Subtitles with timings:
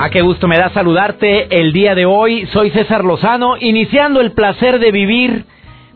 [0.00, 2.46] Ah, qué gusto me da saludarte el día de hoy.
[2.52, 5.44] Soy César Lozano, iniciando el placer de vivir.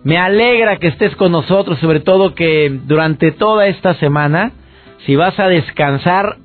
[0.02, 4.51] Me alegra que estés con nosotros, sobre todo que durante toda esta semana,
[5.07, 6.38] si vas a descansar,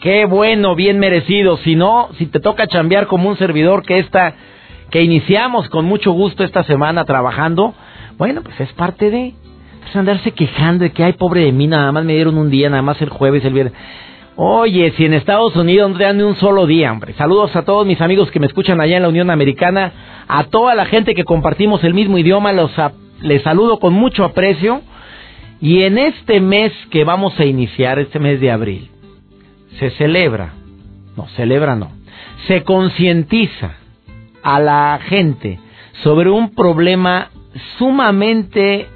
[0.00, 1.58] qué bueno, bien merecido.
[1.58, 4.36] Si no, si te toca chambear como un servidor que esta,
[4.88, 7.74] que iniciamos con mucho gusto esta semana trabajando,
[8.16, 9.34] bueno, pues es parte de
[9.82, 12.70] pues andarse quejando de que ay pobre de mí, nada más me dieron un día,
[12.70, 13.74] nada más el jueves, el viernes.
[14.36, 17.14] Oye, si en Estados Unidos no te dan ni un solo día, hombre.
[17.14, 19.92] Saludos a todos mis amigos que me escuchan allá en la Unión Americana,
[20.26, 22.72] a toda la gente que compartimos el mismo idioma, los
[23.22, 24.82] les saludo con mucho aprecio.
[25.60, 28.90] Y en este mes que vamos a iniciar, este mes de abril,
[29.78, 30.52] se celebra,
[31.16, 31.92] no, celebra no,
[32.48, 33.76] se concientiza
[34.42, 35.60] a la gente
[36.02, 37.30] sobre un problema
[37.78, 38.88] sumamente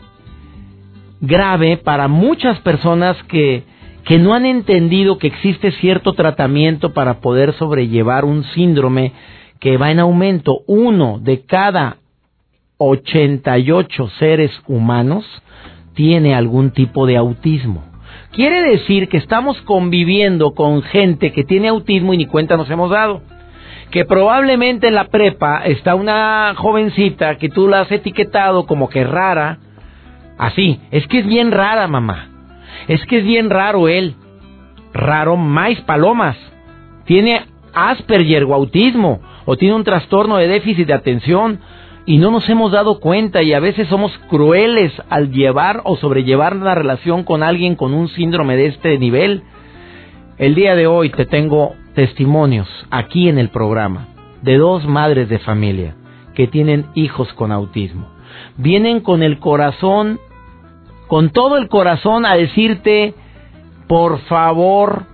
[1.20, 3.67] grave para muchas personas que
[4.08, 9.12] que no han entendido que existe cierto tratamiento para poder sobrellevar un síndrome
[9.60, 10.60] que va en aumento.
[10.66, 11.98] Uno de cada
[12.78, 15.26] 88 seres humanos
[15.92, 17.84] tiene algún tipo de autismo.
[18.32, 22.88] Quiere decir que estamos conviviendo con gente que tiene autismo y ni cuenta nos hemos
[22.88, 23.20] dado.
[23.90, 29.04] Que probablemente en la prepa está una jovencita que tú la has etiquetado como que
[29.04, 29.58] rara.
[30.38, 32.27] Así, es que es bien rara, mamá
[32.86, 34.14] es que es bien raro él.
[34.92, 36.36] Raro más palomas.
[37.04, 37.42] Tiene
[37.74, 41.60] Asperger o autismo o tiene un trastorno de déficit de atención
[42.06, 46.56] y no nos hemos dado cuenta y a veces somos crueles al llevar o sobrellevar
[46.56, 49.42] la relación con alguien con un síndrome de este nivel.
[50.38, 54.08] El día de hoy te tengo testimonios aquí en el programa
[54.42, 55.96] de dos madres de familia
[56.34, 58.08] que tienen hijos con autismo.
[58.56, 60.18] Vienen con el corazón
[61.08, 63.14] con todo el corazón a decirte,
[63.88, 65.06] por favor,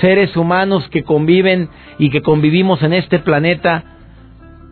[0.00, 1.68] seres humanos que conviven
[1.98, 3.84] y que convivimos en este planeta,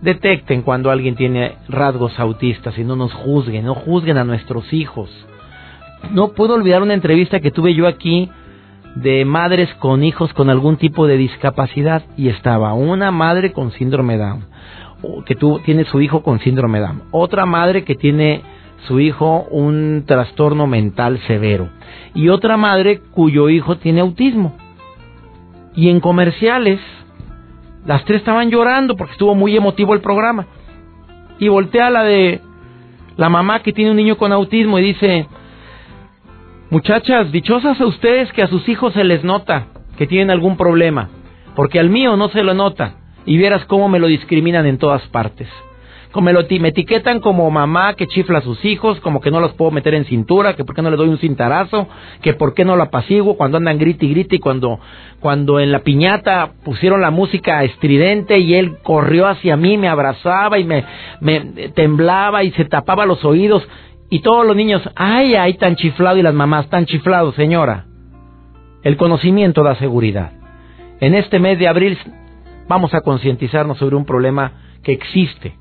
[0.02, 5.10] detecten cuando alguien tiene rasgos autistas y no nos juzguen, no juzguen a nuestros hijos.
[6.12, 8.30] No puedo olvidar una entrevista que tuve yo aquí
[8.96, 14.16] de madres con hijos con algún tipo de discapacidad y estaba una madre con síndrome
[14.16, 14.46] Down,
[15.26, 18.42] que tiene su hijo con síndrome Down, otra madre que tiene
[18.86, 21.68] su hijo un trastorno mental severo
[22.14, 24.56] y otra madre cuyo hijo tiene autismo.
[25.74, 26.80] Y en comerciales,
[27.84, 30.46] las tres estaban llorando porque estuvo muy emotivo el programa.
[31.38, 32.40] Y voltea la de
[33.16, 35.26] la mamá que tiene un niño con autismo y dice,
[36.70, 39.66] muchachas, dichosas a ustedes que a sus hijos se les nota
[39.98, 41.10] que tienen algún problema,
[41.54, 42.94] porque al mío no se lo nota.
[43.26, 45.48] Y vieras cómo me lo discriminan en todas partes
[46.14, 49.70] lo, me etiquetan como mamá que chifla a sus hijos, como que no los puedo
[49.70, 51.88] meter en cintura, que por qué no le doy un cintarazo,
[52.22, 54.80] que por qué no lo apaciguo cuando andan grite y grite y cuando,
[55.20, 60.58] cuando en la piñata pusieron la música estridente y él corrió hacia mí, me abrazaba
[60.58, 60.84] y me
[61.74, 63.66] temblaba y se tapaba los oídos
[64.08, 67.86] y todos los niños, ay, ay, tan chiflado y las mamás, tan chiflado, señora.
[68.82, 70.32] El conocimiento da seguridad.
[71.00, 71.98] En este mes de abril
[72.68, 74.52] vamos a concientizarnos sobre un problema
[74.82, 75.54] que existe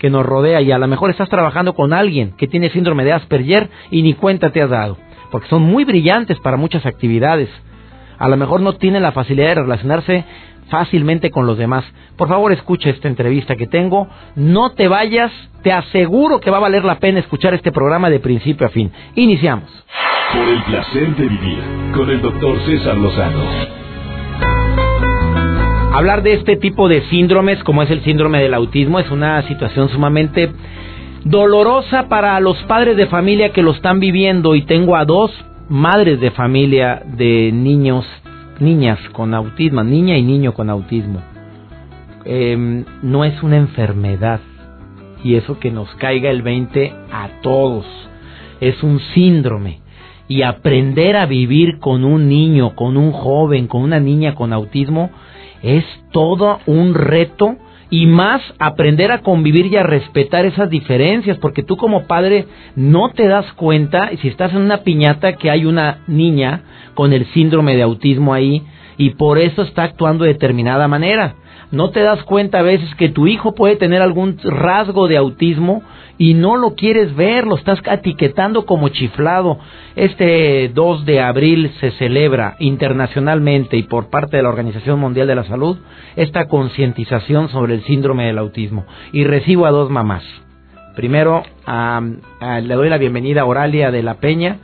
[0.00, 3.12] que nos rodea y a lo mejor estás trabajando con alguien que tiene síndrome de
[3.12, 4.96] Asperger y ni cuenta te has dado,
[5.30, 7.50] porque son muy brillantes para muchas actividades.
[8.18, 10.24] A lo mejor no tienen la facilidad de relacionarse
[10.70, 11.84] fácilmente con los demás.
[12.16, 14.08] Por favor, escucha esta entrevista que tengo.
[14.36, 18.20] No te vayas, te aseguro que va a valer la pena escuchar este programa de
[18.20, 18.90] principio a fin.
[19.16, 19.70] Iniciamos.
[20.32, 21.58] Por el placer de vivir
[21.94, 23.89] con el doctor César Lozano
[25.92, 29.88] Hablar de este tipo de síndromes, como es el síndrome del autismo, es una situación
[29.88, 30.52] sumamente
[31.24, 35.32] dolorosa para los padres de familia que lo están viviendo y tengo a dos
[35.68, 38.06] madres de familia de niños,
[38.60, 41.22] niñas con autismo, niña y niño con autismo.
[42.24, 44.40] Em, no es una enfermedad
[45.24, 47.84] y eso que nos caiga el 20 a todos.
[48.60, 49.80] Es un síndrome
[50.28, 55.10] y aprender a vivir con un niño, con un joven, con una niña con autismo
[55.62, 57.56] es todo un reto
[57.90, 62.46] y más aprender a convivir y a respetar esas diferencias, porque tú como padre
[62.76, 66.62] no te das cuenta si estás en una piñata que hay una niña
[66.94, 68.62] con el síndrome de autismo ahí
[68.96, 71.34] y por eso está actuando de determinada manera.
[71.72, 75.82] No te das cuenta a veces que tu hijo puede tener algún rasgo de autismo
[76.18, 79.58] y no lo quieres ver, lo estás etiquetando como chiflado.
[79.94, 85.36] Este 2 de abril se celebra internacionalmente y por parte de la Organización Mundial de
[85.36, 85.78] la Salud
[86.16, 88.84] esta concientización sobre el síndrome del autismo.
[89.12, 90.24] Y recibo a dos mamás.
[90.96, 94.58] Primero, le doy la bienvenida a Oralia de la Peña,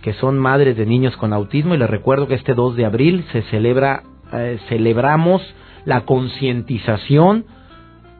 [0.00, 3.24] que son madres de niños con autismo, y les recuerdo que este 2 de abril
[3.30, 5.42] se celebra, eh, celebramos
[5.86, 7.46] la concientización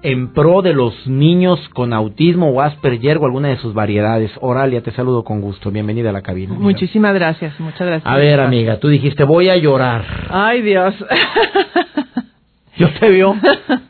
[0.02, 4.30] en pro de los niños con autismo o Asperger o alguna de sus variedades.
[4.40, 5.70] Oralia, te saludo con gusto.
[5.70, 6.54] Bienvenida a la cabina.
[6.54, 8.06] Muchísimas gracias, muchas gracias.
[8.06, 10.04] A ver, amiga, tú dijiste, voy a llorar.
[10.30, 10.94] Ay, Dios.
[12.76, 13.34] Yo te veo,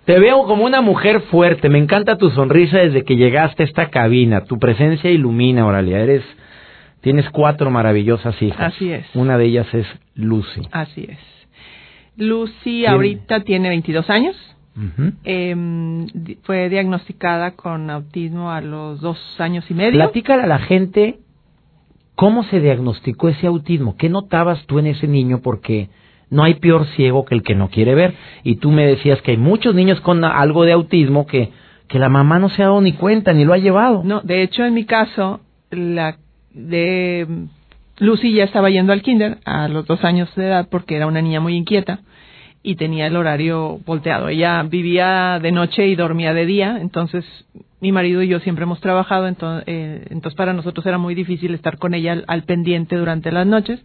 [0.05, 1.69] te veo como una mujer fuerte.
[1.69, 4.45] Me encanta tu sonrisa desde que llegaste a esta cabina.
[4.45, 5.99] Tu presencia ilumina, Oralia.
[5.99, 6.23] Eres,
[7.03, 8.75] tienes cuatro maravillosas hijas.
[8.75, 9.05] Así es.
[9.15, 10.63] Una de ellas es Lucy.
[10.71, 11.36] Así es.
[12.17, 14.37] Lucy ahorita tiene 22 años.
[15.25, 16.07] Em,
[16.43, 19.93] fue diagnosticada con autismo a los dos años y medio.
[19.93, 21.19] Platícale a la gente
[22.15, 23.97] cómo se diagnosticó ese autismo.
[23.97, 25.41] ¿Qué notabas tú en ese niño?
[25.43, 25.89] Porque
[26.29, 28.15] no hay peor ciego que el que no quiere ver.
[28.43, 31.53] Y tú me decías que hay muchos niños con algo de autismo que,
[31.89, 34.03] que la mamá no se ha dado ni cuenta ni lo ha llevado.
[34.05, 35.41] No, de hecho, en mi caso,
[35.71, 36.17] la
[36.53, 37.47] de
[37.99, 41.23] Lucy ya estaba yendo al kinder a los dos años de edad porque era una
[41.23, 42.01] niña muy inquieta
[42.63, 44.29] y tenía el horario volteado.
[44.29, 47.25] Ella vivía de noche y dormía de día, entonces
[47.81, 51.55] mi marido y yo siempre hemos trabajado, entonces, eh, entonces para nosotros era muy difícil
[51.55, 53.81] estar con ella al, pendiente durante las noches.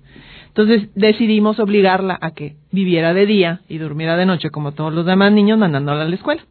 [0.48, 5.06] Entonces decidimos obligarla a que viviera de día y durmiera de noche como todos los
[5.06, 6.42] demás niños mandándola a la escuela.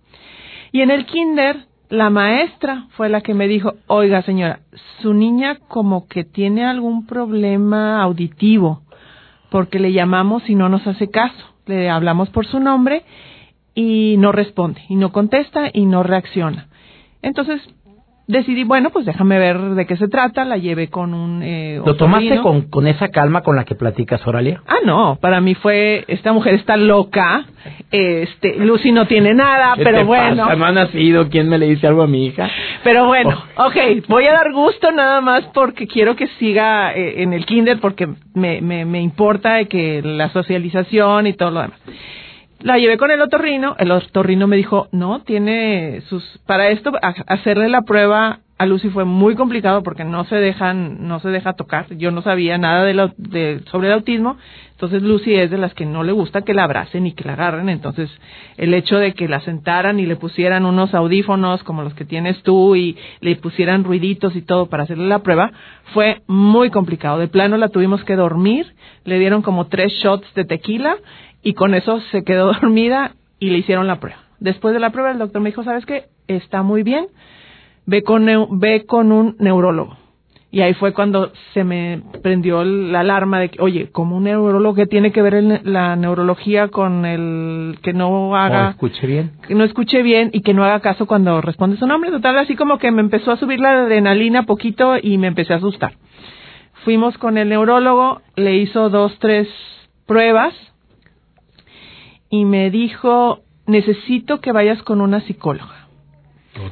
[0.73, 4.60] Y en el kinder la maestra fue la que me dijo, oiga señora,
[5.02, 8.82] su niña como que tiene algún problema auditivo,
[9.50, 13.02] porque le llamamos y no nos hace caso, le hablamos por su nombre
[13.75, 16.69] y no responde, y no contesta y no reacciona.
[17.22, 17.60] Entonces
[18.31, 21.43] decidí, bueno, pues déjame ver de qué se trata, la llevé con un...
[21.43, 24.62] Eh, ¿Lo tomaste con, con esa calma con la que platicas, Oralia?
[24.67, 27.44] Ah, no, para mí fue, esta mujer está loca,
[27.91, 30.44] este, Lucy no tiene nada, pero bueno...
[30.44, 30.56] Pasa?
[30.56, 32.49] No ha nacido, ¿quién me le dice algo a mi hija?
[32.85, 33.67] Pero bueno, oh.
[33.67, 37.79] ok, voy a dar gusto nada más porque quiero que siga eh, en el kinder,
[37.81, 41.81] porque me, me, me importa que la socialización y todo lo demás
[42.61, 47.69] la llevé con el otorrino, el otorrino me dijo, no, tiene sus, para esto, hacerle
[47.69, 51.87] la prueba a Lucy fue muy complicado porque no se dejan, no se deja tocar,
[51.97, 54.37] yo no sabía nada de, lo, de sobre el autismo,
[54.73, 57.33] entonces Lucy es de las que no le gusta que la abracen y que la
[57.33, 58.11] agarren, entonces
[58.59, 62.43] el hecho de que la sentaran y le pusieran unos audífonos como los que tienes
[62.43, 65.53] tú y le pusieran ruiditos y todo para hacerle la prueba,
[65.95, 68.75] fue muy complicado, de plano la tuvimos que dormir,
[69.07, 70.99] le dieron como tres shots de tequila
[71.42, 74.19] y con eso se quedó dormida y le hicieron la prueba.
[74.38, 76.04] Después de la prueba el doctor me dijo, ¿sabes qué?
[76.28, 77.06] Está muy bien,
[77.87, 78.26] ve con,
[78.58, 79.96] ve con un neurólogo.
[80.52, 84.75] Y ahí fue cuando se me prendió la alarma de que, oye, como un neurólogo
[84.75, 88.64] que tiene que ver la neurología con el que no haga...
[88.64, 89.32] No escuche bien.
[89.46, 92.10] Que no escuche bien y que no haga caso cuando responde su nombre.
[92.10, 95.58] Total, así como que me empezó a subir la adrenalina poquito y me empecé a
[95.58, 95.92] asustar.
[96.84, 99.46] Fuimos con el neurólogo, le hizo dos, tres
[100.06, 100.52] pruebas
[102.30, 105.88] y me dijo, necesito que vayas con una psicóloga.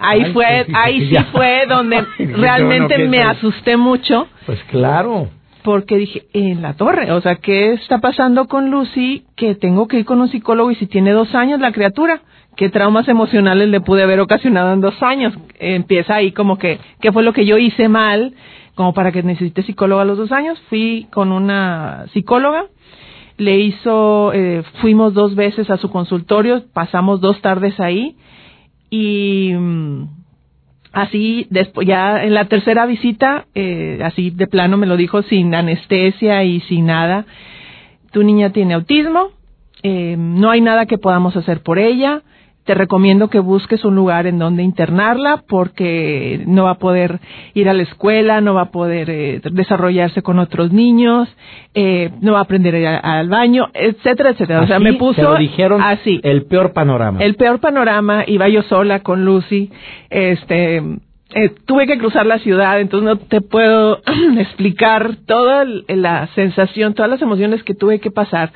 [0.00, 4.28] ahí fue, ahí sí fue donde realmente me asusté mucho.
[4.46, 5.28] Pues claro.
[5.64, 9.24] Porque dije, en la torre, o sea, ¿qué está pasando con Lucy?
[9.36, 12.22] Que tengo que ir con un psicólogo y si tiene dos años la criatura,
[12.56, 15.34] ¿qué traumas emocionales le pude haber ocasionado en dos años?
[15.58, 18.34] Empieza ahí como que, ¿qué fue lo que yo hice mal?
[18.76, 20.58] Como para que necesite psicóloga a los dos años.
[20.70, 22.66] Fui con una psicóloga
[23.38, 28.16] le hizo, eh, fuimos dos veces a su consultorio, pasamos dos tardes ahí
[28.90, 30.08] y mm,
[30.92, 35.54] así después ya en la tercera visita, eh, así de plano me lo dijo sin
[35.54, 37.26] anestesia y sin nada,
[38.10, 39.28] tu niña tiene autismo,
[39.84, 42.22] eh, no hay nada que podamos hacer por ella,
[42.68, 47.18] te recomiendo que busques un lugar en donde internarla porque no va a poder
[47.54, 51.34] ir a la escuela, no va a poder eh, desarrollarse con otros niños,
[51.72, 54.60] eh, no va a aprender a ir al baño, etcétera, etcétera.
[54.60, 56.20] o sea, me puso lo dijeron así.
[56.22, 57.24] El peor panorama.
[57.24, 58.24] El peor panorama.
[58.26, 59.70] Iba yo sola con Lucy.
[60.10, 64.02] Este, eh, tuve que cruzar la ciudad, entonces no te puedo
[64.38, 68.52] explicar toda la sensación, todas las emociones que tuve que pasar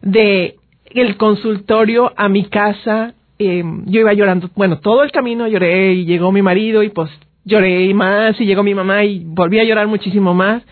[0.00, 0.54] de
[0.86, 6.04] el consultorio a mi casa, eh, yo iba llorando, bueno, todo el camino lloré y
[6.04, 7.10] llegó mi marido y pues
[7.44, 10.62] lloré más y llegó mi mamá y volví a llorar muchísimo más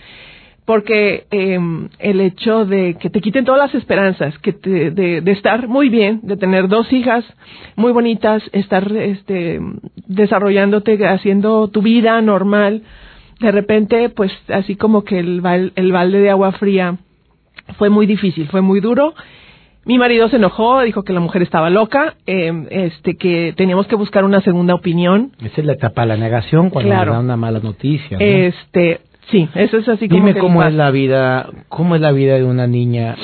[0.67, 1.59] porque eh,
[1.99, 5.89] el hecho de que te quiten todas las esperanzas, que te, de, de, estar muy
[5.89, 7.25] bien, de tener dos hijas
[7.75, 9.61] muy bonitas, estar este,
[10.07, 12.83] desarrollándote, haciendo tu vida normal,
[13.41, 15.43] de repente, pues así como que el,
[15.75, 16.99] el balde de agua fría
[17.79, 19.15] fue muy difícil, fue muy duro.
[19.89, 23.97] Mi marido se enojó, dijo que la mujer estaba loca, eh, este, que teníamos que
[23.97, 25.33] buscar una segunda opinión.
[25.43, 27.15] Esa es la etapa de la negación cuando Claro.
[27.15, 28.19] da una mala noticia.
[28.19, 28.25] ¿no?
[28.25, 32.13] Este, sí, eso es así como Dime que cómo es la vida, cómo es la
[32.13, 33.17] vida de una niña.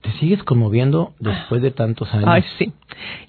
[0.00, 2.26] ¿Te sigues conmoviendo después de tantos años?
[2.28, 2.72] Ay, sí.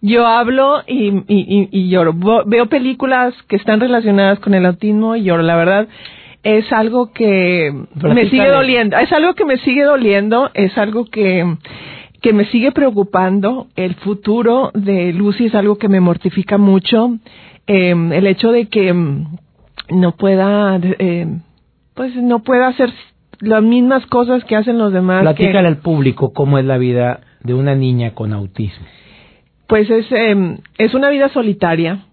[0.01, 2.15] Yo hablo y, y, y, y lloro.
[2.47, 5.43] Veo películas que están relacionadas con el autismo y lloro.
[5.43, 5.88] La verdad,
[6.41, 8.97] es algo que me sigue doliendo.
[8.97, 10.50] Es algo que me sigue doliendo.
[10.53, 11.57] Es algo que,
[12.21, 13.67] que me sigue preocupando.
[13.75, 17.17] El futuro de Lucy es algo que me mortifica mucho.
[17.67, 19.38] Eh, el hecho de que mm,
[19.91, 21.27] no pueda, eh,
[21.93, 22.91] pues no pueda hacer
[23.39, 25.19] las mismas cosas que hacen los demás.
[25.19, 28.86] que- Platícale al público cómo es la vida de una niña con autismo.
[29.67, 32.05] Pues es, eh, es una vida solitaria.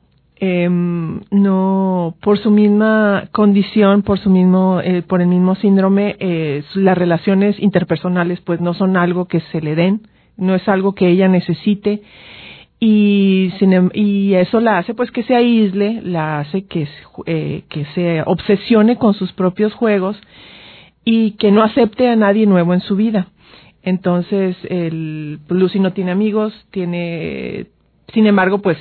[0.47, 6.63] Eh, no, por su misma condición, por su mismo, eh, por el mismo síndrome, eh,
[6.75, 10.03] las relaciones interpersonales, pues no son algo que se le den,
[10.37, 12.03] no es algo que ella necesite
[12.79, 13.91] y em-
[14.35, 16.87] eso la hace pues que se aísle, la hace que
[17.25, 20.21] eh, que se obsesione con sus propios juegos
[21.05, 23.29] y que no acepte a nadie nuevo en su vida.
[23.83, 27.67] Entonces, el Lucy no tiene amigos, tiene,
[28.13, 28.79] sin embargo, pues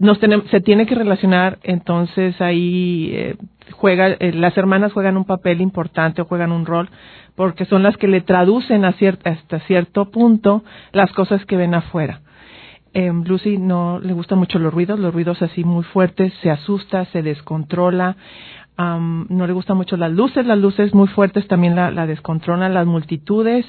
[0.00, 3.36] nos tenem- se tiene que relacionar, entonces ahí eh,
[3.72, 6.88] juega, eh, las hermanas juegan un papel importante o juegan un rol,
[7.36, 11.74] porque son las que le traducen a cier- hasta cierto punto las cosas que ven
[11.74, 12.22] afuera.
[12.92, 17.04] Eh, Lucy no le gustan mucho los ruidos, los ruidos así muy fuertes, se asusta,
[17.12, 18.16] se descontrola,
[18.88, 22.86] no le gustan mucho las luces, las luces muy fuertes también la, la descontrolan, las
[22.86, 23.66] multitudes,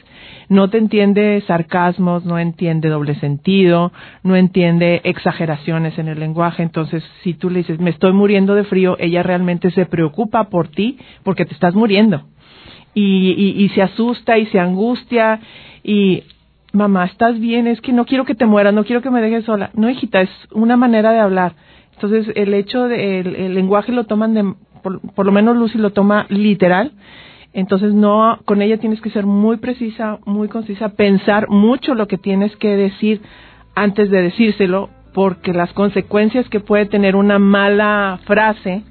[0.48, 3.92] no te entiende sarcasmos, no entiende doble sentido,
[4.24, 8.64] no entiende exageraciones en el lenguaje, entonces si tú le dices, me estoy muriendo de
[8.64, 12.24] frío, ella realmente se preocupa por ti porque te estás muriendo
[12.94, 15.40] y, y, se asusta y se angustia
[15.84, 16.24] y
[16.74, 17.68] mamá, ¿estás bien?
[17.68, 19.72] Es que no quiero que te mueras, no quiero que me dejes sola.
[19.74, 21.54] No, hijita, es una manera de hablar.
[21.94, 25.92] Entonces, el hecho de, el lenguaje lo toman de, por, por lo menos Lucy lo
[25.92, 26.92] toma literal.
[27.54, 32.18] Entonces, no, con ella tienes que ser muy precisa, muy concisa, pensar mucho lo que
[32.18, 33.22] tienes que decir
[33.76, 38.84] antes de decírselo, porque las consecuencias que puede tener una mala frase,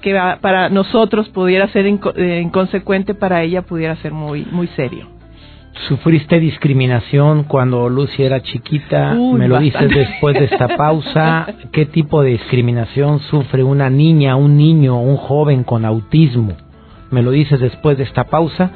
[0.00, 5.17] que para nosotros pudiera ser eh, inconsecuente, para ella pudiera ser muy, muy serio.
[5.86, 9.14] ¿Sufriste discriminación cuando Lucy era chiquita?
[9.16, 9.86] Uy, Me lo bastante.
[9.86, 11.46] dices después de esta pausa.
[11.72, 16.56] ¿Qué tipo de discriminación sufre una niña, un niño, un joven con autismo?
[17.10, 18.70] Me lo dices después de esta pausa.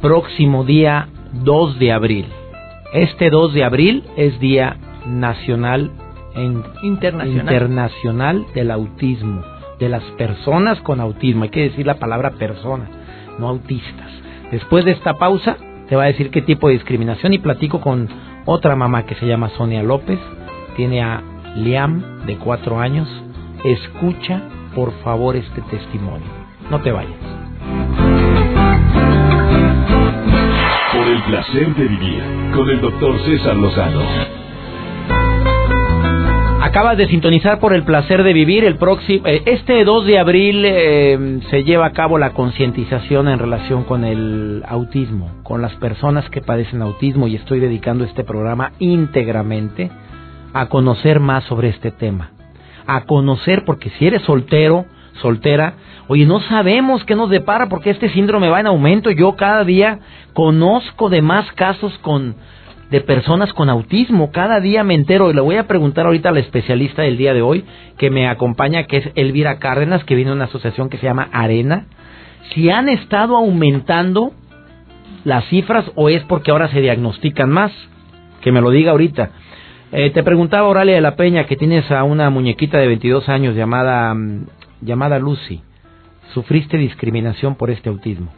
[0.00, 1.08] Próximo día
[1.44, 2.26] 2 de abril.
[2.92, 5.90] Este 2 de abril es Día Nacional
[6.34, 7.40] en Internacional.
[7.42, 9.42] internacional del autismo,
[9.78, 11.44] de las personas con autismo.
[11.44, 12.88] Hay que decir la palabra persona,
[13.38, 14.10] no autistas.
[14.50, 15.56] Después de esta pausa,
[15.88, 18.08] te va a decir qué tipo de discriminación y platico con
[18.44, 20.18] otra mamá que se llama Sonia López.
[20.76, 21.22] Tiene a
[21.56, 23.08] Liam de cuatro años.
[23.64, 24.42] Escucha,
[24.74, 26.26] por favor, este testimonio.
[26.70, 27.12] No te vayas.
[30.92, 32.22] Por el placer de vivir
[32.54, 34.45] con el doctor César Lozano.
[36.76, 38.62] Acabas de sintonizar por el placer de vivir.
[38.62, 43.38] El próximo, eh, este 2 de abril eh, se lleva a cabo la concientización en
[43.38, 48.72] relación con el autismo, con las personas que padecen autismo y estoy dedicando este programa
[48.78, 49.90] íntegramente
[50.52, 52.32] a conocer más sobre este tema.
[52.86, 54.84] A conocer, porque si eres soltero,
[55.22, 55.76] soltera,
[56.08, 59.10] oye, no sabemos qué nos depara porque este síndrome va en aumento.
[59.10, 60.00] Yo cada día
[60.34, 62.36] conozco de más casos con
[62.90, 64.30] de personas con autismo.
[64.30, 67.34] Cada día me entero y le voy a preguntar ahorita a la especialista del día
[67.34, 67.64] de hoy
[67.98, 71.28] que me acompaña, que es Elvira Cárdenas, que viene de una asociación que se llama
[71.32, 71.86] Arena,
[72.54, 74.32] si han estado aumentando
[75.24, 77.72] las cifras o es porque ahora se diagnostican más.
[78.42, 79.30] Que me lo diga ahorita.
[79.90, 83.56] Eh, te preguntaba Oralia de la Peña que tienes a una muñequita de 22 años
[83.56, 84.46] llamada, mm,
[84.82, 85.62] llamada Lucy.
[86.32, 88.30] ¿Sufriste discriminación por este autismo?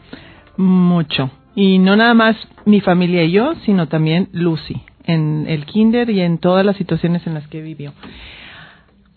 [0.57, 1.29] Mucho.
[1.55, 6.21] Y no nada más mi familia y yo, sino también Lucy, en el kinder y
[6.21, 7.93] en todas las situaciones en las que vivió.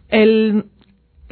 [0.09, 0.65] El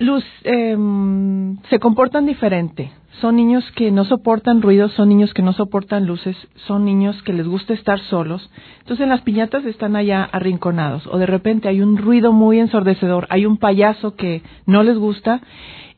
[0.01, 2.91] Luz em, se comportan diferente.
[3.21, 6.35] Son niños que no soportan ruidos, son niños que no soportan luces,
[6.67, 8.51] son niños que les gusta estar solos.
[8.79, 13.27] Entonces en las piñatas están allá arrinconados o de repente hay un ruido muy ensordecedor,
[13.29, 15.43] hay un payaso que no les gusta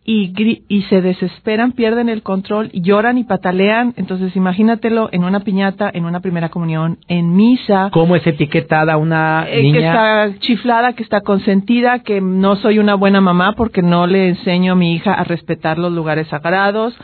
[0.04, 3.94] y, y se desesperan, pierden el control, lloran y patalean.
[3.97, 7.90] Entonces, imagínatelo en una piñata, en una primera comunión, en misa.
[7.92, 9.78] ¿Cómo es etiquetada una eh, niña?
[9.78, 14.28] Que está chiflada, que está consentida, que no soy una buena mamá porque no le
[14.28, 16.94] enseño a mi hija a respetar los lugares sagrados,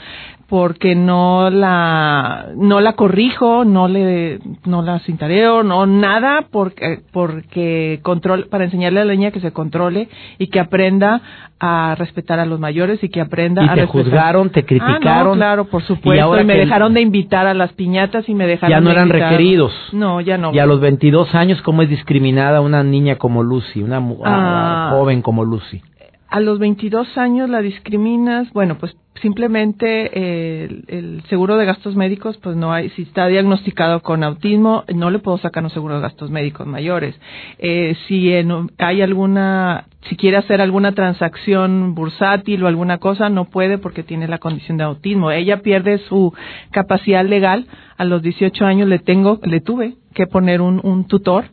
[0.48, 8.00] porque no la no la corrijo, no le no la cintareo, no nada porque porque
[8.02, 11.20] control para enseñarle a la niña que se controle y que aprenda
[11.60, 14.04] a respetar a los mayores y que aprenda ¿Y a te respetar.
[14.04, 15.06] juzgaron, te criticaron?
[15.06, 16.24] Ah, no, claro, por supuesto.
[16.24, 18.86] ahora Y, me que- dejaron de invitar a las piñatas y me dejaron Ya no
[18.90, 19.72] de eran invitar- requeridos.
[19.92, 20.54] No, ya no.
[20.54, 24.90] Y a los 22 años, ¿cómo es discriminada una niña como Lucy, una Ah.
[24.92, 25.82] joven como Lucy?
[26.30, 31.96] a los 22 años la discriminas, bueno, pues simplemente eh, el, el seguro de gastos
[31.96, 35.96] médicos, pues no hay, si está diagnosticado con autismo, no le puedo sacar un seguro
[35.96, 37.14] de gastos médicos mayores.
[37.58, 43.46] Eh, si en- hay alguna, si quiere hacer alguna transacción bursátil o alguna cosa, no
[43.46, 45.30] puede porque tiene la condición de autismo.
[45.30, 46.32] Ella pierde su
[46.70, 47.66] capacidad legal.
[47.96, 51.46] A los 18 años le tengo, le tuve que poner un, un tutor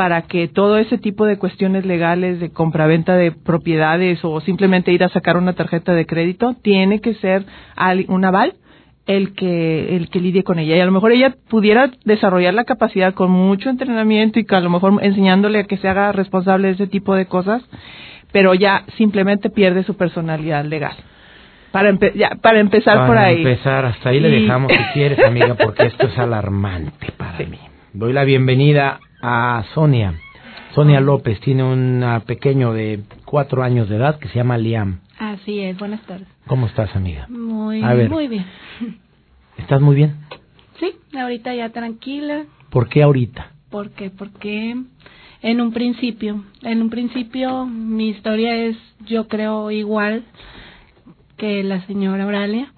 [0.00, 5.04] para que todo ese tipo de cuestiones legales de compraventa de propiedades o simplemente ir
[5.04, 7.44] a sacar una tarjeta de crédito tiene que ser
[8.08, 8.54] un aval
[9.06, 10.74] el que el que lidie con ella.
[10.74, 14.60] Y a lo mejor ella pudiera desarrollar la capacidad con mucho entrenamiento y que a
[14.60, 17.62] lo mejor enseñándole a que se haga responsable de ese tipo de cosas
[18.32, 20.94] pero ya simplemente pierde su personalidad legal.
[21.72, 23.36] Para empe- ya, para empezar Para por ahí.
[23.36, 27.58] empezar, hasta ahí le dejamos si quieres, amiga, porque esto es alarmante para mí.
[27.92, 30.14] Doy la bienvenida a Sonia.
[30.74, 35.00] Sonia López tiene un ah, pequeño de cuatro años de edad que se llama Liam.
[35.18, 36.28] Así es, buenas tardes.
[36.46, 37.26] ¿Cómo estás, amiga?
[37.28, 38.08] Muy, A ver.
[38.08, 38.46] muy bien.
[39.58, 40.14] ¿Estás muy bien?
[40.78, 42.44] Sí, ahorita ya tranquila.
[42.70, 43.50] ¿Por qué ahorita?
[43.70, 44.10] ¿Por qué?
[44.10, 44.76] Porque
[45.42, 50.24] en un principio, en un principio mi historia es, yo creo, igual
[51.36, 52.72] que la señora Auralia.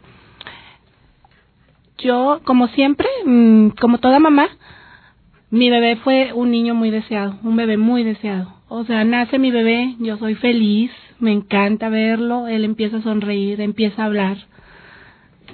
[1.98, 4.48] Yo, como siempre, mm, como toda mamá,
[5.52, 8.54] mi bebé fue un niño muy deseado, un bebé muy deseado.
[8.68, 13.60] O sea, nace mi bebé, yo soy feliz, me encanta verlo, él empieza a sonreír,
[13.60, 14.38] empieza a hablar.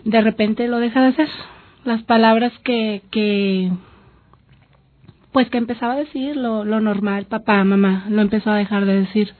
[0.04, 1.28] De repente lo deja de hacer.
[1.84, 3.72] Las palabras que, que
[5.32, 9.00] pues que empezaba a decir lo, lo normal, papá, mamá, lo empezó a dejar de
[9.00, 9.34] decir.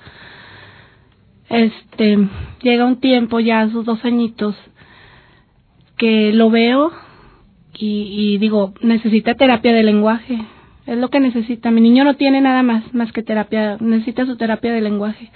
[1.51, 2.18] Este,
[2.62, 4.57] llega un tiempo ya a sus dos añitos
[5.97, 6.90] que lo veo
[7.79, 10.38] y, y digo, necesita terapia de lenguaje.
[10.87, 11.71] Es lo que necesita.
[11.71, 15.31] Mi niño no tiene nada más, más que terapia, necesita su terapia de lenguaje.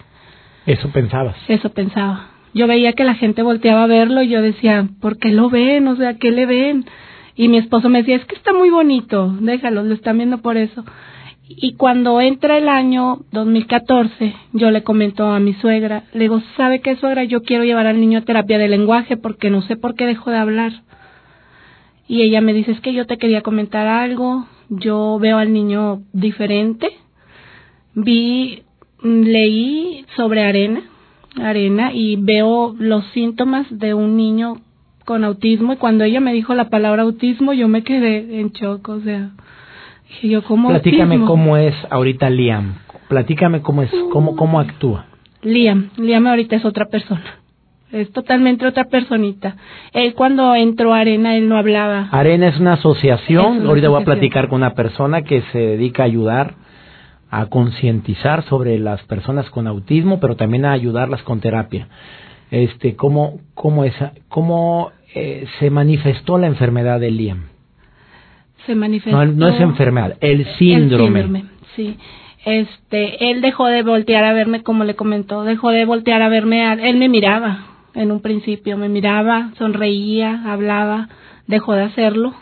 [0.66, 1.36] Eso pensabas.
[1.48, 2.30] Eso pensaba.
[2.54, 5.88] Yo veía que la gente volteaba a verlo y yo decía, ¿por qué lo ven?
[5.88, 6.84] O sea, ¿qué le ven?
[7.34, 10.56] Y mi esposo me decía, es que está muy bonito, déjalo, lo están viendo por
[10.56, 10.84] eso.
[11.48, 16.80] Y cuando entra el año 2014, yo le comento a mi suegra, le digo, ¿sabe
[16.80, 17.24] qué suegra?
[17.24, 20.30] Yo quiero llevar al niño a terapia de lenguaje porque no sé por qué dejó
[20.30, 20.72] de hablar.
[22.12, 26.02] Y ella me dice, es que yo te quería comentar algo, yo veo al niño
[26.12, 26.90] diferente.
[27.94, 28.64] Vi,
[29.02, 30.82] mm, leí sobre arena,
[31.40, 34.58] arena, y veo los síntomas de un niño
[35.06, 35.72] con autismo.
[35.72, 39.30] Y cuando ella me dijo la palabra autismo, yo me quedé en shock, o sea,
[40.06, 41.26] dije yo, ¿cómo Platícame autismo?
[41.26, 42.74] cómo es ahorita Liam.
[43.08, 45.06] Platícame cómo es, cómo, cómo actúa.
[45.40, 47.41] Liam, Liam ahorita es otra persona.
[47.92, 49.56] Es totalmente otra personita.
[49.92, 52.08] Él cuando entró a Arena, él no hablaba.
[52.10, 53.56] Arena es una asociación.
[53.56, 56.54] Es una Ahorita voy a platicar con una persona que se dedica a ayudar
[57.30, 61.88] a concientizar sobre las personas con autismo, pero también a ayudarlas con terapia.
[62.50, 67.44] Este, cómo, cómo esa, cómo eh, se manifestó la enfermedad de Liam.
[68.66, 69.16] Se manifestó.
[69.24, 71.20] No, no es enfermedad, el síndrome.
[71.20, 71.44] El síndrome,
[71.76, 71.96] sí.
[72.44, 76.62] Este, él dejó de voltear a verme, como le comentó, dejó de voltear a verme.
[76.64, 81.08] a- él me miraba en un principio, me miraba, sonreía, hablaba,
[81.46, 82.34] dejó de hacerlo.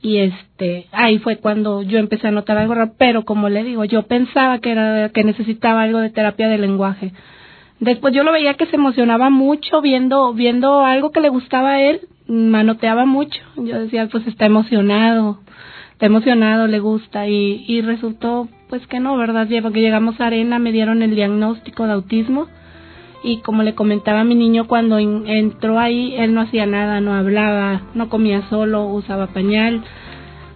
[0.00, 3.84] Y este, ahí fue cuando yo empecé a notar algo raro, pero como le digo,
[3.84, 7.12] yo pensaba que era que necesitaba algo de terapia de lenguaje.
[7.80, 11.82] Después yo lo veía que se emocionaba mucho viendo viendo algo que le gustaba a
[11.82, 13.40] él, manoteaba mucho.
[13.56, 15.40] Yo decía, pues está emocionado,
[15.92, 19.48] está emocionado, le gusta y, y resultó pues que no, ¿verdad?
[19.62, 22.46] Porque llegamos a Arena, me dieron el diagnóstico de autismo
[23.22, 27.00] y como le comentaba a mi niño cuando en- entró ahí, él no hacía nada,
[27.00, 29.82] no hablaba, no comía solo, usaba pañal,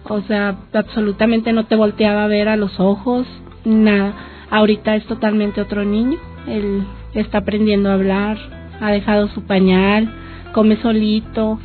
[0.05, 3.25] o sea, absolutamente no te volteaba a ver a los ojos,
[3.65, 4.13] nada.
[4.49, 8.37] Ahorita es totalmente otro niño, él está aprendiendo a hablar,
[8.81, 10.09] ha dejado su pañal,
[10.53, 11.59] come solito,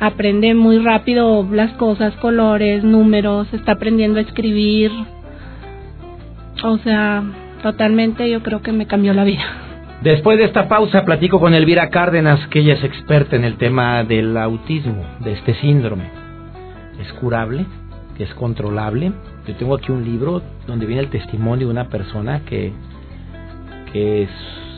[0.00, 4.90] aprende muy rápido las cosas, colores, números, está aprendiendo a escribir.
[6.62, 7.22] O sea,
[7.62, 9.42] totalmente yo creo que me cambió la vida.
[10.02, 14.02] Después de esta pausa platico con Elvira Cárdenas, que ella es experta en el tema
[14.02, 16.10] del autismo, de este síndrome.
[17.00, 17.66] ¿Es curable?
[18.16, 19.12] ¿Que es controlable?
[19.46, 22.72] Yo tengo aquí un libro donde viene el testimonio de una persona que,
[23.92, 24.28] que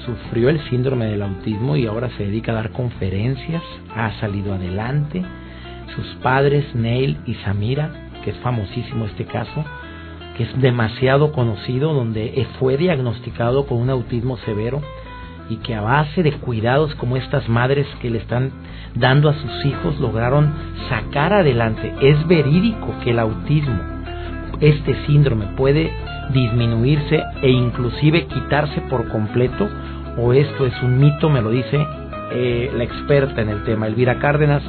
[0.04, 3.62] sufrió el síndrome del autismo y ahora se dedica a dar conferencias,
[3.96, 5.24] ha salido adelante.
[5.96, 9.64] Sus padres, Neil y Samira, que es famosísimo este caso,
[10.36, 14.82] que es demasiado conocido, donde fue diagnosticado con un autismo severo
[15.48, 18.50] y que a base de cuidados como estas madres que le están
[18.94, 20.52] dando a sus hijos lograron
[20.88, 21.92] sacar adelante.
[22.00, 23.80] Es verídico que el autismo,
[24.60, 25.92] este síndrome puede
[26.32, 29.68] disminuirse e inclusive quitarse por completo
[30.16, 31.84] o esto es un mito, me lo dice
[32.32, 34.62] eh, la experta en el tema, Elvira Cárdenas,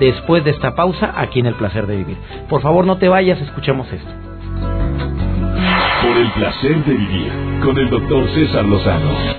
[0.00, 2.16] después de esta pausa aquí en El Placer de Vivir.
[2.48, 4.10] Por favor, no te vayas, escuchemos esto.
[6.02, 7.32] Por el placer de vivir
[7.64, 9.35] con el doctor César Lozano.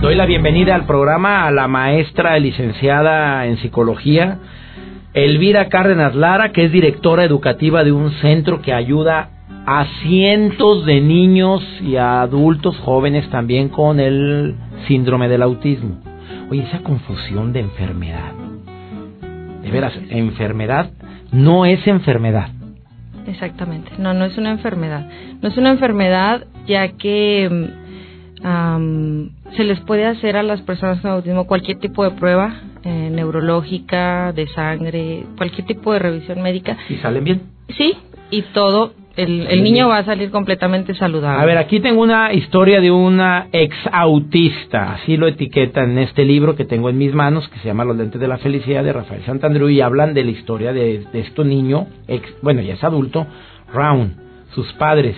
[0.00, 4.38] Doy la bienvenida al programa a la maestra licenciada en psicología,
[5.14, 9.30] Elvira Cárdenas Lara, que es directora educativa de un centro que ayuda
[9.64, 14.56] a cientos de niños y a adultos jóvenes también con el
[14.88, 16.00] síndrome del autismo.
[16.50, 18.32] Oye, esa confusión de enfermedad.
[19.62, 20.90] De veras, enfermedad
[21.30, 22.48] no es enfermedad.
[23.26, 25.08] Exactamente, no, no es una enfermedad.
[25.40, 27.70] No es una enfermedad ya que
[28.42, 34.32] se les puede hacer a las personas con autismo cualquier tipo de prueba eh, neurológica,
[34.32, 36.76] de sangre, cualquier tipo de revisión médica.
[36.88, 37.42] ¿Y salen bien?
[37.76, 37.94] Sí,
[38.30, 41.42] y todo el, niño va a salir completamente saludable.
[41.42, 46.24] A ver, aquí tengo una historia de una ex autista, así lo etiqueta en este
[46.24, 48.92] libro que tengo en mis manos, que se llama Los lentes de la felicidad de
[48.92, 52.84] Rafael Santandreu, y hablan de la historia de, de este niño, ex, bueno, ya es
[52.84, 53.26] adulto,
[53.72, 54.16] Round,
[54.54, 55.16] sus padres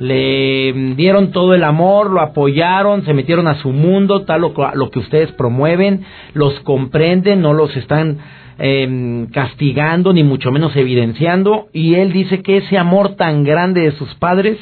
[0.00, 4.90] le dieron todo el amor, lo apoyaron, se metieron a su mundo, tal lo, lo
[4.90, 8.18] que ustedes promueven, los comprenden, no los están
[8.58, 13.92] eh, castigando ni mucho menos evidenciando y él dice que ese amor tan grande de
[13.92, 14.56] sus padres,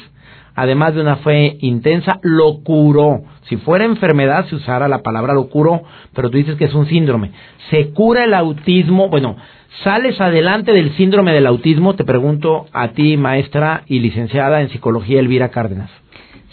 [0.55, 3.21] además de una fe intensa, lo curó.
[3.43, 6.87] Si fuera enfermedad se usara la palabra lo curó, pero tú dices que es un
[6.87, 7.31] síndrome.
[7.69, 9.37] Se cura el autismo, bueno,
[9.83, 11.95] ¿Sales adelante del síndrome del autismo?
[11.95, 15.89] Te pregunto a ti, maestra y licenciada en psicología Elvira Cárdenas.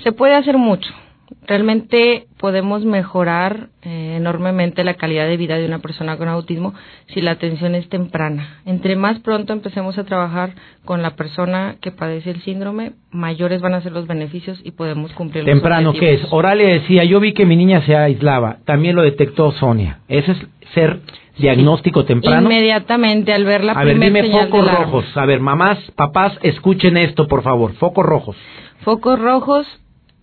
[0.04, 0.92] Se puede hacer mucho.
[1.46, 6.74] Realmente podemos mejorar eh, enormemente la calidad de vida de una persona con autismo
[7.08, 8.60] si la atención es temprana.
[8.64, 13.74] Entre más pronto empecemos a trabajar con la persona que padece el síndrome, mayores van
[13.74, 16.22] a ser los beneficios y podemos cumplir los Temprano, ¿qué es?
[16.30, 18.58] Oralia decía, yo vi que mi niña se aislaba.
[18.64, 20.00] También lo detectó Sonia.
[20.08, 20.38] Ese es
[20.74, 21.00] ser
[21.38, 22.50] diagnóstico temprano.
[22.50, 25.04] Inmediatamente al ver la A ver, dime focos rojos.
[25.16, 27.74] A ver, mamás, papás, escuchen esto, por favor.
[27.74, 28.36] Focos rojos.
[28.82, 29.66] Focos rojos,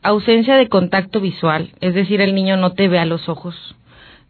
[0.03, 3.55] ausencia de contacto visual, es decir, el niño no te ve a los ojos.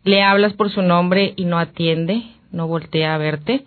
[0.03, 3.63] Le hablas por su nombre y no atiende, no voltea a verte.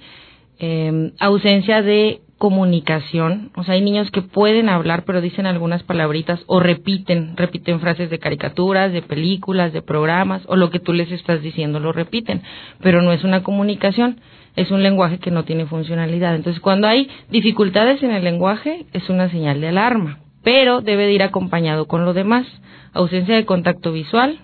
[0.58, 6.42] Eh, ausencia de comunicación, o sea, hay niños que pueden hablar pero dicen algunas palabritas
[6.46, 11.10] o repiten, repiten frases de caricaturas, de películas, de programas o lo que tú les
[11.10, 12.42] estás diciendo lo repiten,
[12.82, 14.20] pero no es una comunicación,
[14.54, 16.34] es un lenguaje que no tiene funcionalidad.
[16.34, 21.12] Entonces, cuando hay dificultades en el lenguaje es una señal de alarma, pero debe de
[21.12, 22.46] ir acompañado con lo demás,
[22.92, 24.38] ausencia de contacto visual,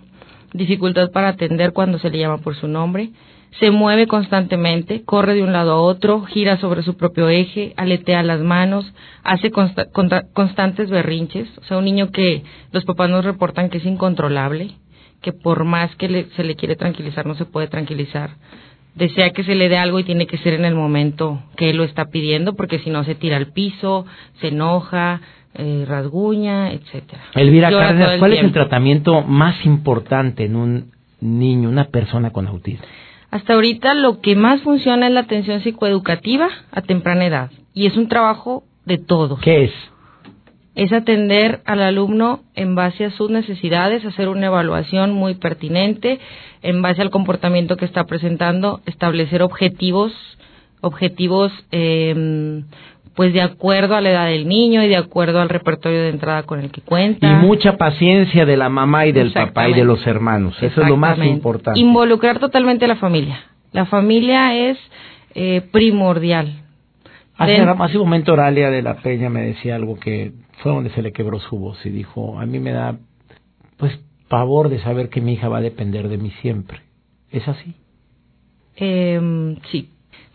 [0.52, 3.10] dificultad para atender cuando se le llama por su nombre,
[3.60, 8.24] se mueve constantemente, corre de un lado a otro, gira sobre su propio eje, aletea
[8.24, 13.78] las manos, hace constantes berrinches, o sea, un niño que los papás nos reportan que
[13.78, 14.72] es incontrolable,
[15.20, 18.30] que por más que se le quiere tranquilizar no se puede tranquilizar,
[18.96, 21.76] desea que se le dé algo y tiene que ser en el momento que él
[21.76, 24.04] lo está pidiendo, porque si no se tira al piso,
[24.40, 25.20] se enoja,
[25.54, 27.22] eh, rasguña, etcétera.
[27.34, 32.86] Elvira Cárdenas, ¿cuál es el tratamiento más importante en un niño, una persona con autismo?
[33.30, 37.96] Hasta ahorita lo que más funciona es la atención psicoeducativa a temprana edad y es
[37.96, 39.40] un trabajo de todos.
[39.40, 39.72] ¿Qué es?
[40.74, 46.18] Es atender al alumno en base a sus necesidades, hacer una evaluación muy pertinente,
[46.62, 50.12] en base al comportamiento que está presentando, establecer objetivos,
[50.80, 52.62] objetivos eh,
[53.14, 56.44] pues de acuerdo a la edad del niño y de acuerdo al repertorio de entrada
[56.44, 57.26] con el que cuenta.
[57.26, 60.56] Y mucha paciencia de la mamá y del papá y de los hermanos.
[60.62, 61.78] Eso es lo más importante.
[61.78, 63.40] Involucrar totalmente a la familia.
[63.72, 64.78] La familia es
[65.34, 66.60] eh, primordial.
[67.36, 71.02] Hace, hace un momento Oralia de la Peña me decía algo que fue donde se
[71.02, 72.96] le quebró su voz y dijo, a mí me da
[73.78, 73.98] pues
[74.28, 76.80] pavor de saber que mi hija va a depender de mí siempre.
[77.30, 77.74] ¿Es así?
[78.76, 79.90] Eh, sí.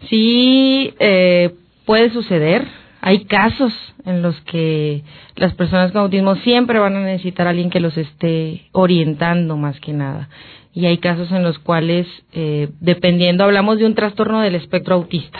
[0.09, 1.55] Sí, eh,
[1.87, 2.67] puede suceder.
[2.99, 3.73] hay casos
[4.05, 5.03] en los que
[5.35, 9.79] las personas con autismo siempre van a necesitar a alguien que los esté orientando más
[9.79, 10.29] que nada.
[10.73, 15.39] Y hay casos en los cuales, eh, dependiendo, hablamos de un trastorno del espectro autista.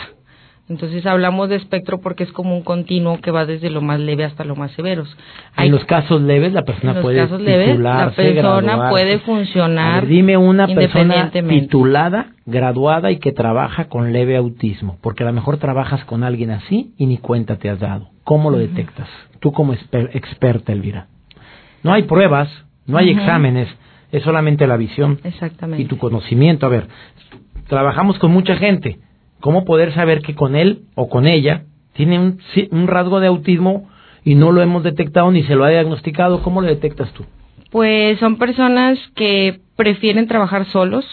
[0.68, 4.24] Entonces hablamos de espectro porque es como un continuo que va desde lo más leve
[4.24, 5.16] hasta lo más severos.
[5.56, 8.90] en los casos leves la persona en los puede casos leves, la persona graduarse.
[8.90, 15.22] puede funcionar ver, dime una persona titulada, graduada y que trabaja con leve autismo, porque
[15.22, 18.10] a lo mejor trabajas con alguien así y ni cuenta te has dado.
[18.24, 19.08] ¿Cómo lo detectas?
[19.40, 21.06] Tú como exper- experta, Elvira.
[21.82, 22.50] No hay pruebas,
[22.86, 23.68] no hay exámenes,
[24.12, 25.82] es solamente la visión Exactamente.
[25.82, 26.66] y tu conocimiento.
[26.66, 26.88] A ver,
[27.68, 28.98] trabajamos con mucha gente.
[29.40, 33.88] ¿Cómo poder saber que con él o con ella tiene un, un rasgo de autismo
[34.24, 36.42] y no lo hemos detectado ni se lo ha diagnosticado?
[36.42, 37.24] ¿Cómo lo detectas tú?
[37.70, 41.04] Pues son personas que prefieren trabajar solos,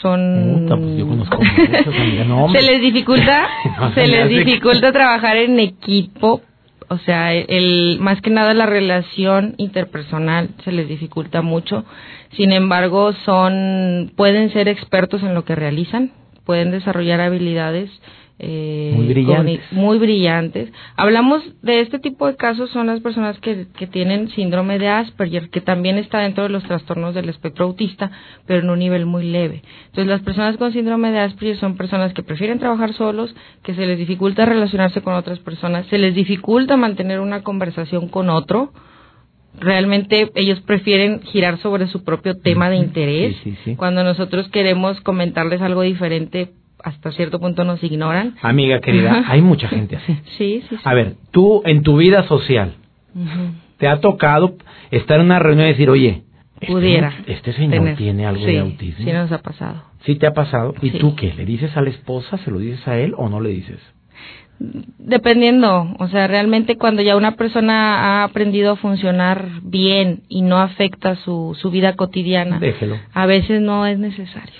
[0.00, 2.24] son Puta, pues yo conozco muchos, amiga.
[2.24, 2.60] No, hombre.
[2.62, 3.48] se les dificulta
[3.80, 6.40] No, se les dificulta trabajar en equipo
[6.88, 11.84] o sea el más que nada la relación interpersonal se les dificulta mucho
[12.32, 16.12] sin embargo son pueden ser expertos en lo que realizan
[16.48, 17.90] pueden desarrollar habilidades
[18.38, 19.60] eh, Muy brillantes.
[19.70, 20.72] muy brillantes.
[20.96, 25.50] Hablamos de este tipo de casos, son las personas que, que tienen síndrome de Asperger,
[25.50, 28.10] que también está dentro de los trastornos del espectro autista,
[28.46, 29.62] pero en un nivel muy leve.
[29.88, 33.84] Entonces, las personas con síndrome de Asperger son personas que prefieren trabajar solos, que se
[33.84, 38.72] les dificulta relacionarse con otras personas, se les dificulta mantener una conversación con otro.
[39.60, 43.36] Realmente ellos prefieren girar sobre su propio tema de interés.
[43.42, 43.76] Sí, sí, sí.
[43.76, 46.50] Cuando nosotros queremos comentarles algo diferente,
[46.82, 48.36] hasta cierto punto nos ignoran.
[48.42, 50.16] Amiga querida, hay mucha gente así.
[50.38, 50.76] Sí, sí.
[50.84, 52.74] A ver, tú en tu vida social.
[53.78, 54.56] ¿te ha tocado
[54.90, 56.22] estar en una reunión y decir, oye,
[56.60, 57.12] este- Pudiera.
[57.26, 59.04] este, señor tener- tiene algo de autismo?
[59.04, 59.82] Sí, nos ha pasado.
[60.04, 60.74] ¿Sí te ha pasado?
[60.82, 61.32] ¿Y tú qué?
[61.34, 62.38] ¿Le dices a la esposa?
[62.38, 63.78] ¿Se lo dices a él o no le dices?
[64.58, 70.58] Dependiendo, o sea, realmente cuando ya una persona ha aprendido a funcionar bien y no
[70.58, 72.96] afecta su, su vida cotidiana, Déjelo.
[73.14, 74.54] a veces no es necesario.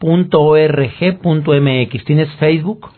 [0.00, 2.04] www.autismoarena.org.mx.
[2.04, 2.90] ¿Tienes Facebook?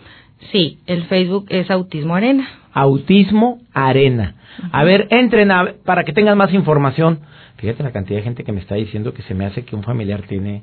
[0.52, 2.48] Sí, el Facebook es Autismo Arena.
[2.72, 4.34] Autismo Arena.
[4.72, 7.20] A ver, entren a- para que tengan más información.
[7.56, 9.82] Fíjate la cantidad de gente que me está diciendo que se me hace que un
[9.82, 10.62] familiar tiene...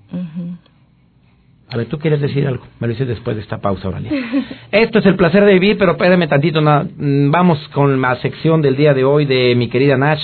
[1.70, 2.64] A ver, tú quieres decir algo.
[2.80, 4.10] Me lo dices después de esta pausa, Oralia.
[4.72, 6.62] Esto es el placer de vivir, pero espérame tantito.
[6.62, 10.22] mm, Vamos con la sección del día de hoy de mi querida Nash.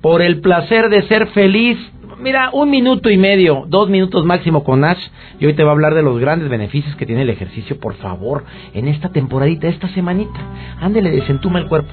[0.00, 1.76] Por el placer de ser feliz.
[2.18, 5.02] Mira, un minuto y medio, dos minutos máximo con Nash.
[5.40, 7.78] Y hoy te va a hablar de los grandes beneficios que tiene el ejercicio.
[7.78, 10.40] Por favor, en esta temporadita, esta semanita.
[10.80, 11.92] Ándele, desentuma el cuerpo.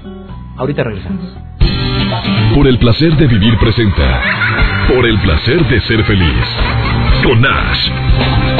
[0.57, 1.25] Ahorita regresamos.
[2.53, 4.21] Por el placer de vivir presenta.
[4.93, 6.57] Por el placer de ser feliz.
[7.23, 8.50] Con Nash.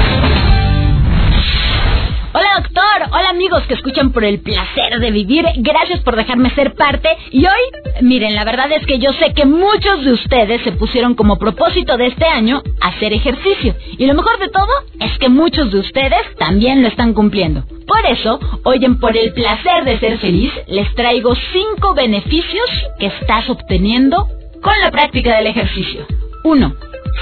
[3.14, 7.46] Hola amigos que escuchan por el placer de vivir, gracias por dejarme ser parte y
[7.46, 11.38] hoy, miren, la verdad es que yo sé que muchos de ustedes se pusieron como
[11.38, 14.72] propósito de este año hacer ejercicio y lo mejor de todo
[15.02, 17.66] es que muchos de ustedes también lo están cumpliendo.
[17.86, 23.08] Por eso, hoy en Por el placer de ser feliz les traigo cinco beneficios que
[23.08, 24.30] estás obteniendo
[24.64, 26.06] con la práctica del ejercicio.
[26.46, 26.76] 1.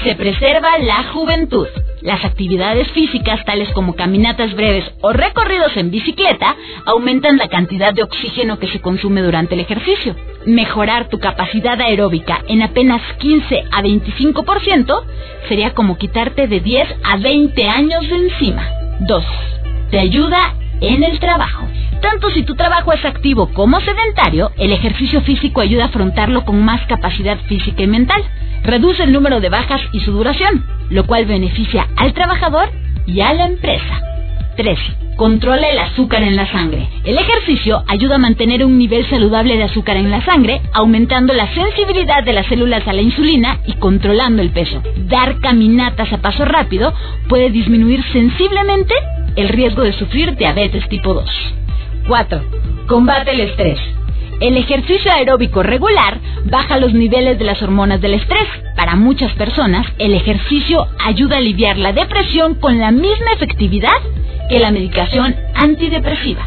[0.04, 1.66] Se preserva la juventud.
[2.02, 8.02] Las actividades físicas tales como caminatas breves o recorridos en bicicleta aumentan la cantidad de
[8.02, 10.16] oxígeno que se consume durante el ejercicio.
[10.46, 15.02] Mejorar tu capacidad aeróbica en apenas 15 a 25%
[15.48, 18.66] sería como quitarte de 10 a 20 años de encima.
[19.00, 19.24] 2.
[19.90, 21.66] Te ayuda en el trabajo.
[22.00, 26.62] Tanto si tu trabajo es activo como sedentario, el ejercicio físico ayuda a afrontarlo con
[26.62, 28.22] más capacidad física y mental.
[28.62, 32.70] Reduce el número de bajas y su duración, lo cual beneficia al trabajador
[33.06, 34.00] y a la empresa.
[34.56, 34.78] 3.
[35.16, 36.88] Controla el azúcar en la sangre.
[37.04, 41.52] El ejercicio ayuda a mantener un nivel saludable de azúcar en la sangre, aumentando la
[41.54, 44.82] sensibilidad de las células a la insulina y controlando el peso.
[44.96, 46.94] Dar caminatas a paso rápido
[47.28, 48.94] puede disminuir sensiblemente
[49.36, 51.24] el riesgo de sufrir diabetes tipo 2.
[52.06, 52.42] 4.
[52.86, 53.78] Combate el estrés.
[54.40, 58.48] El ejercicio aeróbico regular baja los niveles de las hormonas del estrés.
[58.76, 63.96] Para muchas personas, el ejercicio ayuda a aliviar la depresión con la misma efectividad
[64.48, 66.46] que la medicación antidepresiva.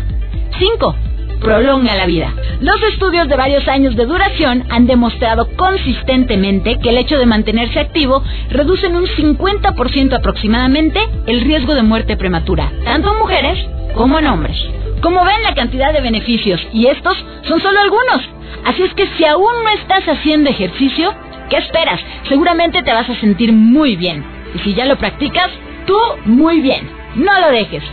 [0.57, 0.95] 5
[1.43, 2.33] prolonga la vida.
[2.61, 7.79] Los estudios de varios años de duración han demostrado consistentemente que el hecho de mantenerse
[7.79, 13.59] activo reduce en un 50% aproximadamente el riesgo de muerte prematura, tanto en mujeres
[13.93, 14.57] como en hombres.
[15.01, 18.21] Como ven la cantidad de beneficios, y estos son solo algunos.
[18.65, 21.13] Así es que si aún no estás haciendo ejercicio,
[21.49, 21.99] ¿qué esperas?
[22.29, 24.23] Seguramente te vas a sentir muy bien.
[24.55, 25.49] Y si ya lo practicas,
[25.85, 27.02] tú muy bien.
[27.15, 27.83] No lo dejes.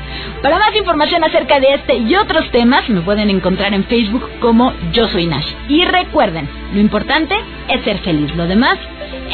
[0.42, 4.72] Para más información acerca de este y otros temas, me pueden encontrar en Facebook como
[4.92, 5.46] Yo Soy Nash.
[5.68, 7.37] Y recuerden, lo importante
[7.68, 8.35] es ser feliz.
[8.35, 8.78] Lo demás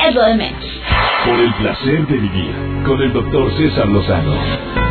[0.07, 0.65] es lo de menos.
[1.25, 4.86] Por el placer de vivir con el doctor César Lozano.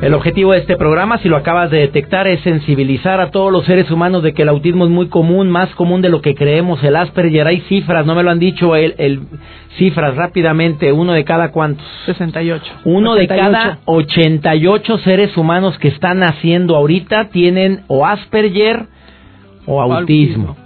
[0.00, 3.66] El objetivo de este programa, si lo acabas de detectar, es sensibilizar a todos los
[3.66, 6.82] seres humanos de que el autismo es muy común, más común de lo que creemos.
[6.82, 9.20] El Asperger, hay cifras, no me lo han dicho, el, el
[9.76, 11.86] cifras rápidamente, uno de cada cuántos.
[12.06, 12.64] 68.
[12.84, 18.86] Uno de cada 88 seres humanos que están naciendo ahorita tienen o Asperger
[19.66, 20.56] o autismo.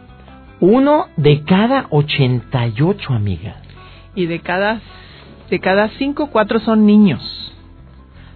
[0.61, 3.57] Uno de cada 88, amiga.
[4.15, 4.81] Y de cada,
[5.51, 7.45] de cada cinco, cuatro son niños.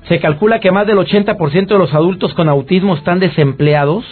[0.09, 4.05] Se calcula que más del 80% de los adultos con autismo están desempleados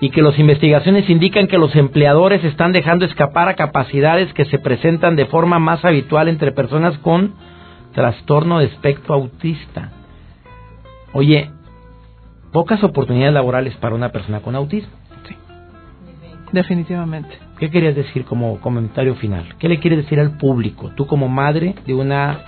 [0.00, 4.58] y que las investigaciones indican que los empleadores están dejando escapar a capacidades que se
[4.58, 7.34] presentan de forma más habitual entre personas con
[7.94, 9.90] trastorno de espectro autista.
[11.14, 11.50] Oye,
[12.52, 14.92] pocas oportunidades laborales para una persona con autismo.
[15.26, 15.34] Sí.
[16.52, 17.30] Definitivamente.
[17.58, 19.54] ¿Qué querías decir como comentario final?
[19.58, 20.90] ¿Qué le quieres decir al público?
[20.94, 22.44] Tú como madre de una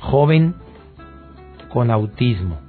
[0.00, 0.54] joven
[1.68, 2.60] con autismo?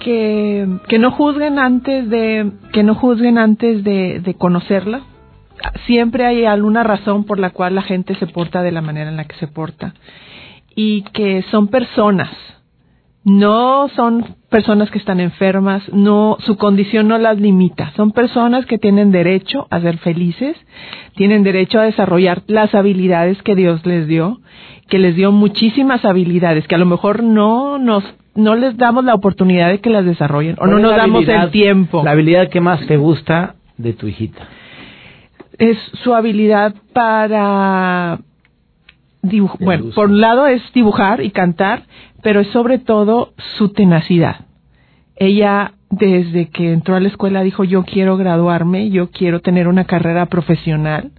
[0.00, 5.02] Que, que no juzguen antes de que no juzguen antes de, de conocerla.
[5.86, 9.16] Siempre hay alguna razón por la cual la gente se porta de la manera en
[9.16, 9.94] la que se porta.
[10.76, 12.30] Y que son personas,
[13.24, 18.78] no son personas que están enfermas, no su condición no las limita, son personas que
[18.78, 20.56] tienen derecho a ser felices,
[21.14, 24.40] tienen derecho a desarrollar las habilidades que Dios les dio
[24.88, 29.14] que les dio muchísimas habilidades que a lo mejor no nos no les damos la
[29.14, 32.02] oportunidad de que las desarrollen o no nos damos el tiempo.
[32.04, 34.46] La habilidad que más te gusta de tu hijita
[35.58, 38.20] es su habilidad para
[39.22, 39.58] dibujar.
[39.60, 41.82] Bueno, por un lado es dibujar y cantar,
[42.22, 44.46] pero es sobre todo su tenacidad.
[45.16, 49.84] Ella desde que entró a la escuela dijo yo quiero graduarme, yo quiero tener una
[49.84, 51.10] carrera profesional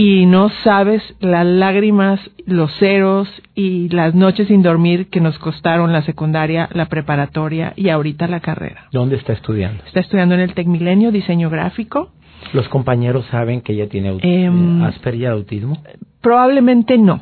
[0.00, 5.92] y no sabes las lágrimas, los ceros y las noches sin dormir que nos costaron
[5.92, 8.86] la secundaria, la preparatoria y ahorita la carrera.
[8.92, 9.82] ¿Dónde está estudiando?
[9.84, 12.10] Está estudiando en el Tecmilenio, diseño gráfico.
[12.52, 15.82] ¿Los compañeros saben que ella tiene em, Asperger y autismo?
[16.20, 17.20] Probablemente no.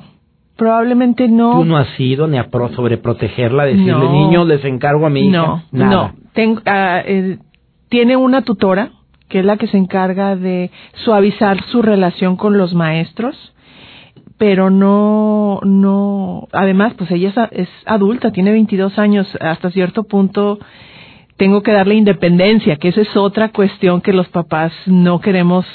[0.58, 1.52] Probablemente no.
[1.52, 5.28] ¿Tú no has ido ni a pro sobreprotegerla, decirle, no, niños, les encargo a mi
[5.28, 5.64] hija?
[5.72, 6.12] No, no.
[6.34, 7.38] Tengo, uh, eh,
[7.88, 8.90] tiene una tutora
[9.28, 10.70] que es la que se encarga de
[11.04, 13.36] suavizar su relación con los maestros,
[14.38, 20.58] pero no, no, además, pues ella es, adulta, tiene 22 años, hasta cierto punto
[21.36, 25.66] tengo que darle independencia, que esa es otra cuestión que los papás no queremos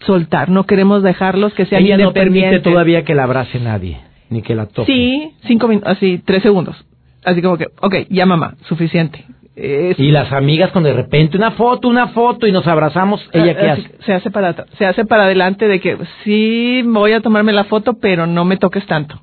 [0.00, 3.98] soltar, no queremos dejarlos que sean ella no permite todavía que la abrace nadie,
[4.30, 4.92] ni que la toque.
[4.92, 6.76] Sí, cinco minutos, así, tres segundos.
[7.24, 9.24] Así como que, ok, ya mamá, suficiente.
[9.54, 13.70] Y las amigas con de repente una foto, una foto y nos abrazamos, ¿ella qué
[13.70, 13.90] hace?
[14.06, 17.98] Se hace para, se hace para adelante de que sí voy a tomarme la foto,
[18.00, 19.20] pero no me toques tanto.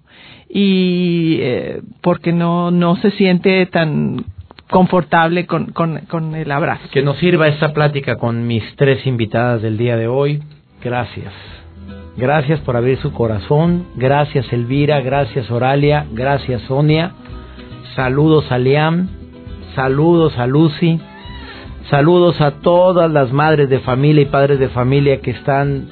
[0.47, 4.25] Y eh, porque no, no se siente tan
[4.69, 6.87] confortable con, con, con el abrazo.
[6.91, 10.43] Que nos sirva esta plática con mis tres invitadas del día de hoy.
[10.83, 11.33] Gracias.
[12.17, 13.87] Gracias por abrir su corazón.
[13.95, 15.01] Gracias Elvira.
[15.01, 16.05] Gracias Oralia.
[16.11, 17.13] Gracias Sonia.
[17.95, 19.18] Saludos a Liam.
[19.75, 20.99] Saludos a Lucy.
[21.89, 25.87] Saludos a todas las madres de familia y padres de familia que están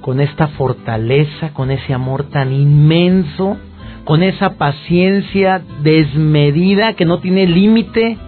[0.00, 3.56] con esta fortaleza, con ese amor tan inmenso,
[4.04, 8.18] con esa paciencia desmedida que no tiene límite,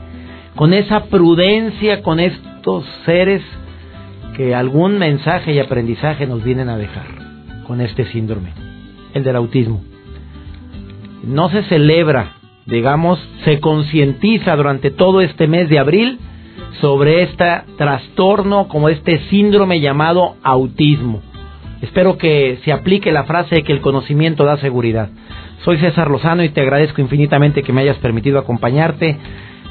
[0.54, 3.42] con esa prudencia, con estos seres
[4.36, 7.06] que algún mensaje y aprendizaje nos vienen a dejar
[7.66, 8.52] con este síndrome,
[9.14, 9.82] el del autismo.
[11.24, 12.32] No se celebra
[12.66, 16.18] digamos, se concientiza durante todo este mes de abril
[16.80, 17.44] sobre este
[17.76, 21.22] trastorno, como este síndrome llamado autismo.
[21.82, 25.10] Espero que se aplique la frase de que el conocimiento da seguridad.
[25.64, 29.18] Soy César Lozano y te agradezco infinitamente que me hayas permitido acompañarte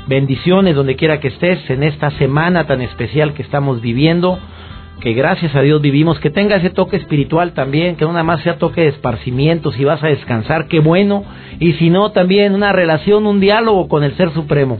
[0.05, 4.37] Bendiciones donde quiera que estés en esta semana tan especial que estamos viviendo,
[5.01, 8.41] que gracias a Dios vivimos, que tenga ese toque espiritual también, que no nada más
[8.41, 11.23] sea toque de esparcimiento, si vas a descansar, qué bueno,
[11.59, 14.79] y si no, también una relación, un diálogo con el Ser Supremo.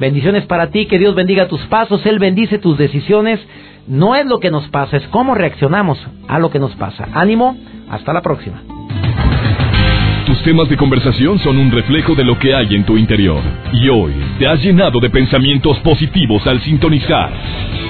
[0.00, 3.38] Bendiciones para ti, que Dios bendiga tus pasos, Él bendice tus decisiones.
[3.86, 7.08] No es lo que nos pasa, es cómo reaccionamos a lo que nos pasa.
[7.12, 7.56] Ánimo,
[7.90, 8.62] hasta la próxima.
[10.26, 13.42] Tus temas de conversación son un reflejo de lo que hay en tu interior.
[13.72, 17.89] Y hoy te has llenado de pensamientos positivos al sintonizar.